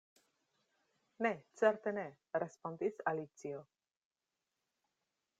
[1.25, 2.05] "Ne, certe ne!"
[2.43, 3.61] respondis Alicio.